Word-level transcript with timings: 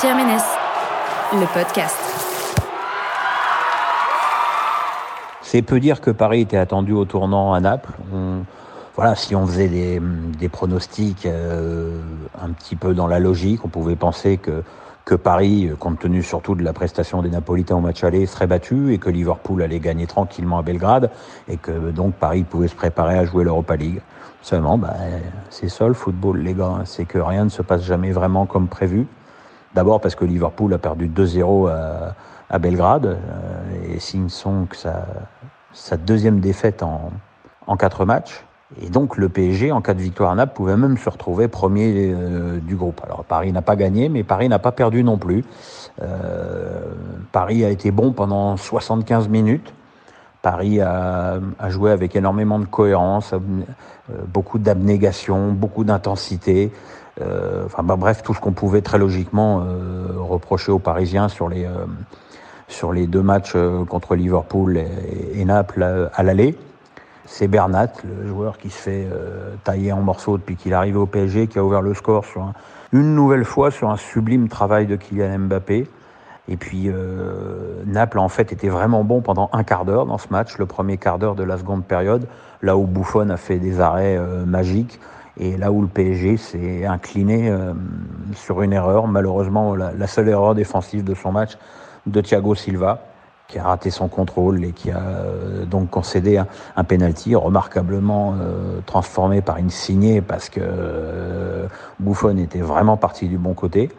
Pierre 0.00 0.14
Ménès, 0.14 0.44
le 1.32 1.46
podcast. 1.52 1.98
C'est 5.42 5.62
peu 5.62 5.80
dire 5.80 6.00
que 6.00 6.12
Paris 6.12 6.42
était 6.42 6.56
attendu 6.56 6.92
au 6.92 7.04
tournant 7.04 7.52
à 7.52 7.58
Naples. 7.58 7.90
voilà, 8.94 9.16
si 9.16 9.34
on 9.34 9.44
faisait 9.44 9.66
des, 9.66 10.48
pronostics 10.48 11.26
euh, 11.26 12.00
un 12.40 12.50
petit 12.50 12.76
peu 12.76 12.94
dans 12.94 13.08
la 13.08 13.18
logique, 13.18 13.64
on 13.64 13.68
pouvait 13.68 13.96
penser 13.96 14.38
que, 14.38 15.14
Paris, 15.16 15.68
compte 15.80 15.98
tenu 15.98 16.22
surtout 16.22 16.54
de 16.54 16.62
la 16.62 16.72
prestation 16.72 17.20
des 17.20 17.30
Napolitains 17.30 17.74
au 17.74 17.80
match 17.80 18.04
aller, 18.04 18.26
serait 18.26 18.46
battu 18.46 18.94
et 18.94 18.98
que 18.98 19.10
Liverpool 19.10 19.62
allait 19.62 19.80
gagner 19.80 20.06
tranquillement 20.06 20.58
à 20.58 20.62
Belgrade 20.62 21.10
et 21.48 21.56
que 21.56 21.90
donc 21.90 22.14
Paris 22.14 22.44
pouvait 22.44 22.68
se 22.68 22.76
préparer 22.76 23.18
à 23.18 23.24
jouer 23.24 23.42
l'Europa 23.42 23.74
League. 23.74 24.00
Seulement, 24.42 24.78
bah, 24.78 24.94
c'est 25.50 25.68
ça 25.68 25.88
le 25.88 25.94
football, 25.94 26.38
les 26.38 26.54
gars, 26.54 26.82
c'est 26.84 27.04
que 27.04 27.18
rien 27.18 27.42
ne 27.42 27.48
se 27.48 27.62
passe 27.62 27.82
jamais 27.82 28.12
vraiment 28.12 28.46
comme 28.46 28.68
prévu. 28.68 29.08
D'abord 29.74 30.00
parce 30.00 30.14
que 30.14 30.24
Liverpool 30.24 30.72
a 30.74 30.78
perdu 30.78 31.08
2-0 31.08 31.68
à, 32.50 32.58
Belgrade 32.58 33.06
euh, 33.06 33.94
et 33.94 34.00
signe 34.00 34.28
son 34.28 34.64
que 34.64 34.76
sa, 34.76 35.06
sa 35.72 35.96
deuxième 35.96 36.40
défaite 36.40 36.82
en, 36.82 37.10
en 37.66 37.76
quatre 37.76 38.04
matchs. 38.04 38.44
Et 38.82 38.90
donc 38.90 39.16
le 39.16 39.28
PSG, 39.28 39.72
en 39.72 39.80
cas 39.80 39.94
de 39.94 40.00
victoire 40.00 40.30
à 40.30 40.34
Naples, 40.34 40.54
pouvait 40.54 40.76
même 40.76 40.98
se 40.98 41.08
retrouver 41.08 41.48
premier 41.48 42.12
euh, 42.12 42.58
du 42.60 42.76
groupe. 42.76 43.00
Alors 43.04 43.24
Paris 43.24 43.50
n'a 43.52 43.62
pas 43.62 43.76
gagné, 43.76 44.08
mais 44.08 44.24
Paris 44.24 44.48
n'a 44.48 44.58
pas 44.58 44.72
perdu 44.72 45.02
non 45.02 45.16
plus. 45.16 45.44
Euh, 46.02 46.92
Paris 47.32 47.64
a 47.64 47.70
été 47.70 47.90
bon 47.90 48.12
pendant 48.12 48.56
75 48.56 49.28
minutes. 49.28 49.72
Paris 50.42 50.80
a, 50.80 51.38
a, 51.58 51.70
joué 51.70 51.90
avec 51.90 52.14
énormément 52.14 52.58
de 52.60 52.64
cohérence, 52.64 53.34
beaucoup 54.28 54.58
d'abnégation, 54.58 55.52
beaucoup 55.52 55.82
d'intensité. 55.82 56.70
Euh, 57.20 57.64
enfin 57.66 57.82
bah, 57.82 57.96
bref, 57.96 58.22
tout 58.22 58.34
ce 58.34 58.40
qu'on 58.40 58.52
pouvait 58.52 58.82
très 58.82 58.98
logiquement 58.98 59.60
euh, 59.60 60.12
reprocher 60.18 60.72
aux 60.72 60.78
Parisiens 60.78 61.28
sur 61.28 61.48
les, 61.48 61.64
euh, 61.64 61.86
sur 62.68 62.92
les 62.92 63.06
deux 63.06 63.22
matchs 63.22 63.56
contre 63.88 64.14
Liverpool 64.14 64.78
et, 65.34 65.44
Naples 65.44 66.10
à, 66.12 66.22
l'aller. 66.22 66.56
C'est 67.24 67.48
Bernat, 67.48 67.92
le 68.04 68.26
joueur 68.26 68.58
qui 68.58 68.70
se 68.70 68.78
fait 68.78 69.06
tailler 69.64 69.92
en 69.92 70.00
morceaux 70.00 70.38
depuis 70.38 70.56
qu'il 70.56 70.72
est 70.72 70.74
arrivé 70.74 70.98
au 70.98 71.06
PSG, 71.06 71.46
qui 71.46 71.58
a 71.58 71.64
ouvert 71.64 71.82
le 71.82 71.94
score 71.94 72.24
sur 72.24 72.52
une 72.92 73.14
nouvelle 73.14 73.44
fois 73.44 73.70
sur 73.70 73.90
un 73.90 73.96
sublime 73.96 74.48
travail 74.48 74.86
de 74.86 74.96
Kylian 74.96 75.38
Mbappé. 75.40 75.88
Et 76.48 76.56
puis 76.56 76.90
Naples 77.86 78.18
en 78.18 78.28
fait 78.28 78.52
était 78.52 78.68
vraiment 78.68 79.04
bon 79.04 79.20
pendant 79.20 79.50
un 79.52 79.62
quart 79.62 79.84
d'heure 79.84 80.06
dans 80.06 80.18
ce 80.18 80.28
match, 80.30 80.58
le 80.58 80.66
premier 80.66 80.96
quart 80.96 81.18
d'heure 81.18 81.34
de 81.34 81.44
la 81.44 81.58
seconde 81.58 81.84
période, 81.84 82.26
là 82.62 82.76
où 82.76 82.86
Buffon 82.86 83.30
a 83.30 83.36
fait 83.36 83.58
des 83.58 83.80
arrêts 83.80 84.18
magiques. 84.46 84.98
Et 85.38 85.56
là 85.56 85.70
où 85.70 85.82
le 85.82 85.88
PSG 85.88 86.36
s'est 86.36 86.84
incliné 86.84 87.48
euh, 87.48 87.72
sur 88.34 88.62
une 88.62 88.72
erreur, 88.72 89.06
malheureusement 89.06 89.74
la, 89.76 90.06
seule 90.06 90.28
erreur 90.28 90.54
défensive 90.54 91.04
de 91.04 91.14
son 91.14 91.32
match 91.32 91.56
de 92.06 92.20
Thiago 92.20 92.54
Silva, 92.54 93.00
qui 93.46 93.58
a 93.58 93.64
raté 93.64 93.90
son 93.90 94.08
contrôle 94.08 94.64
et 94.64 94.72
qui 94.72 94.90
a 94.90 94.98
euh, 94.98 95.64
donc 95.64 95.90
concédé 95.90 96.42
un, 96.76 96.84
penalty 96.84 97.34
remarquablement 97.34 98.34
euh, 98.40 98.80
transformé 98.84 99.40
par 99.40 99.58
une 99.58 99.70
signée 99.70 100.20
parce 100.20 100.48
que 100.48 101.68
Buffon 102.00 102.36
était 102.36 102.60
vraiment 102.60 102.96
parti 102.96 103.28
du 103.28 103.38
bon 103.38 103.54
côté. 103.54 103.90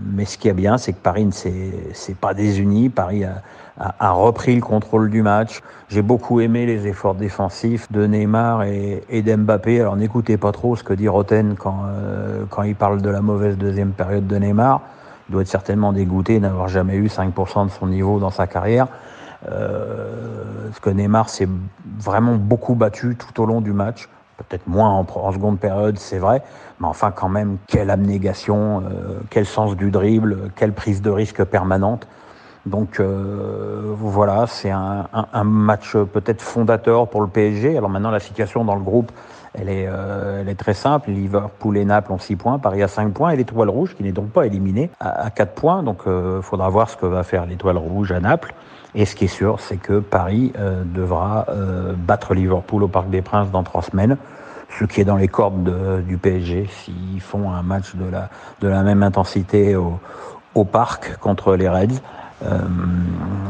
Mais 0.00 0.24
ce 0.24 0.38
qui 0.38 0.48
est 0.48 0.54
bien, 0.54 0.78
c'est 0.78 0.94
que 0.94 1.02
Paris 1.02 1.26
ne 1.26 1.30
s'est 1.30 2.16
pas 2.18 2.32
désuni. 2.32 2.88
Paris 2.88 3.24
a, 3.24 3.42
a, 3.78 4.10
repris 4.12 4.54
le 4.54 4.60
contrôle 4.60 5.10
du 5.10 5.22
match. 5.22 5.62
J'ai 5.88 6.02
beaucoup 6.02 6.40
aimé 6.40 6.66
les 6.66 6.86
efforts 6.86 7.14
défensifs 7.14 7.90
de 7.90 8.06
Neymar 8.06 8.64
et, 8.64 9.02
et 9.08 9.22
d'Mbappé. 9.22 9.80
Alors 9.80 9.96
n'écoutez 9.96 10.36
pas 10.36 10.52
trop 10.52 10.76
ce 10.76 10.84
que 10.84 10.92
dit 10.92 11.08
Roten 11.08 11.54
quand, 11.56 11.84
euh, 11.86 12.44
quand 12.50 12.62
il 12.62 12.74
parle 12.74 13.02
de 13.02 13.10
la 13.10 13.22
mauvaise 13.22 13.56
deuxième 13.56 13.92
période 13.92 14.26
de 14.26 14.36
Neymar. 14.36 14.82
Il 15.28 15.32
doit 15.32 15.42
être 15.42 15.48
certainement 15.48 15.92
dégoûté 15.92 16.40
d'avoir 16.40 16.68
jamais 16.68 16.96
eu 16.96 17.06
5% 17.06 17.66
de 17.66 17.70
son 17.70 17.86
niveau 17.86 18.18
dans 18.18 18.30
sa 18.30 18.46
carrière. 18.46 18.88
Euh, 19.50 20.68
parce 20.68 20.80
que 20.80 20.90
Neymar 20.90 21.28
s'est 21.28 21.48
vraiment 21.98 22.34
beaucoup 22.34 22.74
battu 22.74 23.16
tout 23.16 23.42
au 23.42 23.46
long 23.46 23.60
du 23.60 23.72
match. 23.72 24.08
Peut-être 24.36 24.66
moins 24.66 24.90
en, 24.90 25.06
en, 25.14 25.32
seconde 25.32 25.58
période, 25.58 25.98
c'est 25.98 26.18
vrai, 26.18 26.42
mais 26.80 26.86
enfin 26.86 27.12
quand 27.12 27.28
même, 27.28 27.58
quelle 27.68 27.90
abnégation, 27.90 28.80
euh, 28.80 29.20
quel 29.30 29.46
sens 29.46 29.76
du 29.76 29.90
dribble, 29.90 30.50
quelle 30.56 30.72
prise 30.72 31.00
de 31.00 31.10
risque 31.10 31.44
permanente. 31.44 32.08
Donc 32.64 33.00
euh, 33.00 33.94
voilà, 33.98 34.46
c'est 34.46 34.70
un, 34.70 35.08
un, 35.12 35.26
un, 35.32 35.44
match 35.44 35.96
peut-être 35.96 36.40
fondateur 36.40 37.08
pour 37.08 37.20
le 37.20 37.26
PSG. 37.26 37.76
Alors 37.76 37.90
maintenant, 37.90 38.10
la 38.10 38.20
situation 38.20 38.64
dans 38.64 38.76
le 38.76 38.82
groupe, 38.82 39.10
elle 39.54 39.68
est, 39.68 39.86
euh, 39.88 40.40
elle 40.40 40.48
est 40.48 40.54
très 40.54 40.74
simple. 40.74 41.10
Liverpool 41.10 41.76
et 41.76 41.84
Naples 41.84 42.12
ont 42.12 42.18
6 42.18 42.36
points, 42.36 42.58
Paris 42.58 42.82
a 42.82 42.88
5 42.88 43.12
points, 43.12 43.30
et 43.30 43.36
l'Étoile 43.36 43.68
Rouge, 43.68 43.94
qui 43.96 44.04
n'est 44.04 44.12
donc 44.12 44.30
pas 44.30 44.46
éliminée, 44.46 44.90
à, 45.00 45.26
à 45.26 45.30
4 45.30 45.54
points. 45.54 45.82
Donc 45.82 46.02
il 46.06 46.12
euh, 46.12 46.42
faudra 46.42 46.68
voir 46.68 46.88
ce 46.88 46.96
que 46.96 47.06
va 47.06 47.24
faire 47.24 47.46
l'Étoile 47.46 47.78
Rouge 47.78 48.12
à 48.12 48.20
Naples. 48.20 48.54
Et 48.94 49.06
ce 49.06 49.16
qui 49.16 49.24
est 49.24 49.28
sûr, 49.28 49.58
c'est 49.58 49.78
que 49.78 49.98
Paris 49.98 50.52
euh, 50.58 50.84
devra 50.84 51.46
euh, 51.48 51.94
battre 51.96 52.34
Liverpool 52.34 52.84
au 52.84 52.88
Parc 52.88 53.10
des 53.10 53.22
Princes 53.22 53.50
dans 53.50 53.62
3 53.62 53.82
semaines 53.82 54.16
ce 54.78 54.84
qui 54.84 55.02
est 55.02 55.04
dans 55.04 55.18
les 55.18 55.28
cordes 55.28 55.64
de, 55.64 56.00
du 56.00 56.16
PSG 56.16 56.66
s'ils 56.66 57.20
font 57.20 57.50
un 57.50 57.60
match 57.60 57.94
de 57.94 58.10
la, 58.10 58.30
de 58.62 58.68
la 58.68 58.82
même 58.82 59.02
intensité 59.02 59.76
au, 59.76 60.00
au 60.54 60.64
parc 60.64 61.18
contre 61.18 61.56
les 61.56 61.68
Reds. 61.68 62.00
Euh, 62.44 62.58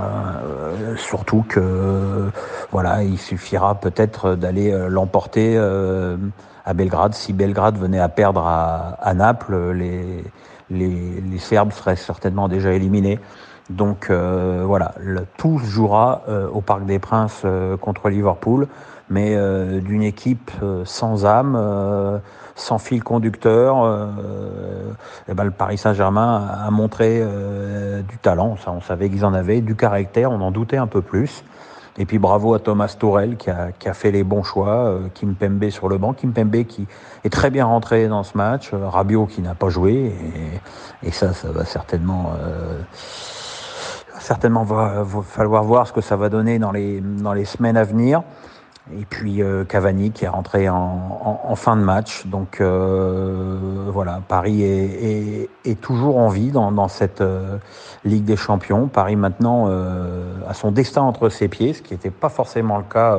euh, 0.00 0.96
surtout 0.96 1.44
que 1.48 2.30
voilà, 2.70 3.02
il 3.02 3.18
suffira 3.18 3.74
peut-être 3.74 4.34
d'aller 4.34 4.72
euh, 4.72 4.88
l'emporter 4.88 5.58
à 5.58 6.74
Belgrade. 6.74 7.14
Si 7.14 7.32
Belgrade 7.32 7.78
venait 7.78 8.00
à 8.00 8.08
perdre 8.08 8.46
à, 8.46 8.96
à 9.00 9.14
Naples, 9.14 9.72
les, 9.72 10.24
les, 10.70 11.20
les, 11.20 11.38
Serbes 11.38 11.72
seraient 11.72 11.96
certainement 11.96 12.48
déjà 12.48 12.72
éliminés. 12.72 13.18
Donc 13.70 14.10
euh, 14.10 14.62
voilà, 14.64 14.94
le, 15.00 15.26
tout 15.36 15.58
se 15.58 15.66
jouera 15.66 16.22
euh, 16.28 16.48
au 16.48 16.60
Parc 16.60 16.84
des 16.84 16.98
Princes 16.98 17.42
euh, 17.44 17.76
contre 17.76 18.08
Liverpool, 18.08 18.68
mais 19.08 19.36
d'une 19.82 20.02
équipe 20.02 20.50
sans 20.84 21.26
âme, 21.26 22.20
sans 22.56 22.78
fil 22.78 23.04
conducteur. 23.04 23.76
et 25.28 25.32
ben, 25.32 25.44
le 25.44 25.52
Paris 25.52 25.78
Saint-Germain 25.78 26.44
a, 26.60 26.68
montré 26.72 27.22
du 28.08 28.18
talent, 28.18 28.56
ça 28.56 28.72
on 28.72 28.80
savait 28.80 29.08
qu'ils 29.08 29.24
en 29.24 29.32
avaient, 29.32 29.60
du 29.60 29.76
caractère, 29.76 30.32
on 30.32 30.40
en 30.40 30.50
doutait 30.50 30.78
un 30.78 30.88
peu 30.88 31.02
plus. 31.02 31.44
Et 31.98 32.04
puis 32.04 32.18
bravo 32.18 32.54
à 32.54 32.58
Thomas 32.58 32.96
Tourel 32.98 33.36
qui 33.36 33.48
a, 33.48 33.70
qui 33.70 33.88
a 33.88 33.94
fait 33.94 34.10
les 34.10 34.24
bons 34.24 34.42
choix, 34.42 34.98
Kim 35.14 35.36
Kimpembe 35.36 35.70
sur 35.70 35.88
le 35.88 35.98
banc, 35.98 36.12
Kimpembe 36.12 36.64
qui 36.64 36.88
est 37.22 37.32
très 37.32 37.50
bien 37.50 37.66
rentré 37.66 38.08
dans 38.08 38.24
ce 38.24 38.36
match, 38.36 38.72
Rabiot 38.72 39.26
qui 39.26 39.40
n'a 39.40 39.54
pas 39.54 39.68
joué, 39.68 40.12
et, 41.02 41.06
et, 41.06 41.12
ça, 41.12 41.32
ça 41.32 41.52
va 41.52 41.64
certainement 41.64 42.32
certainement 44.26 44.64
va, 44.64 45.04
va, 45.04 45.22
falloir 45.22 45.62
voir 45.62 45.86
ce 45.86 45.92
que 45.92 46.00
ça 46.00 46.16
va 46.16 46.28
donner 46.28 46.58
dans 46.58 46.72
les, 46.72 47.44
semaines 47.44 47.76
à 47.76 47.84
venir. 47.84 48.22
Et 48.92 49.04
puis 49.04 49.42
euh, 49.42 49.64
Cavani 49.64 50.12
qui 50.12 50.24
est 50.24 50.28
rentré 50.28 50.68
en, 50.68 51.54
fin 51.54 51.76
de 51.76 51.82
match. 51.82 52.26
Donc 52.26 52.60
euh, 52.60 53.88
voilà, 53.92 54.20
Paris 54.26 54.62
est, 54.62 55.80
toujours 55.80 56.18
en 56.18 56.28
vie 56.28 56.50
dans, 56.50 56.88
cette 56.88 57.20
euh, 57.20 57.58
Ligue 58.04 58.24
des 58.24 58.36
Champions. 58.36 58.88
Paris 58.88 59.16
maintenant 59.16 59.68
a 59.68 60.54
son 60.54 60.72
destin 60.72 61.02
entre 61.02 61.28
ses 61.28 61.46
pieds, 61.46 61.72
ce 61.72 61.82
qui 61.82 61.94
n'était 61.94 62.10
pas 62.10 62.28
forcément 62.28 62.78
le 62.78 62.84
cas. 62.84 63.16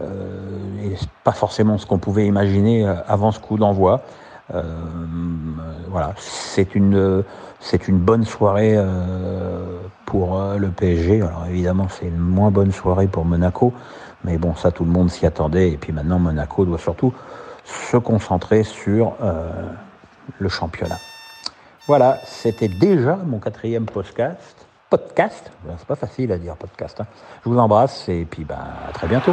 Et 0.00 0.96
pas 1.22 1.32
forcément 1.32 1.78
ce 1.78 1.86
qu'on 1.86 1.98
pouvait 1.98 2.26
imaginer 2.26 2.84
avant 3.06 3.30
ce 3.30 3.38
coup 3.38 3.58
d'envoi. 3.58 4.02
Voilà, 4.50 6.14
c'est 6.18 6.74
une 6.74 7.24
c'est 7.64 7.88
une 7.88 7.98
bonne 7.98 8.26
soirée 8.26 8.74
euh, 8.76 9.78
pour 10.04 10.38
euh, 10.38 10.58
le 10.58 10.68
PSG. 10.68 11.22
Alors 11.22 11.46
évidemment, 11.48 11.88
c'est 11.88 12.06
une 12.06 12.18
moins 12.18 12.50
bonne 12.50 12.72
soirée 12.72 13.06
pour 13.06 13.24
Monaco, 13.24 13.72
mais 14.22 14.36
bon, 14.36 14.54
ça 14.54 14.70
tout 14.70 14.84
le 14.84 14.90
monde 14.90 15.10
s'y 15.10 15.24
attendait. 15.24 15.70
Et 15.70 15.78
puis 15.78 15.90
maintenant, 15.90 16.18
Monaco 16.18 16.66
doit 16.66 16.78
surtout 16.78 17.14
se 17.64 17.96
concentrer 17.96 18.64
sur 18.64 19.14
euh, 19.22 19.50
le 20.38 20.48
championnat. 20.50 20.98
Voilà, 21.86 22.18
c'était 22.26 22.68
déjà 22.68 23.16
mon 23.16 23.38
quatrième 23.38 23.86
podcast. 23.86 24.66
Podcast, 24.90 25.50
c'est 25.78 25.86
pas 25.86 25.96
facile 25.96 26.30
à 26.32 26.38
dire 26.38 26.54
podcast. 26.56 27.00
Hein. 27.00 27.06
Je 27.44 27.48
vous 27.48 27.58
embrasse 27.58 28.08
et 28.10 28.26
puis 28.30 28.44
ben, 28.44 28.58
à 28.88 28.92
très 28.92 29.08
bientôt. 29.08 29.32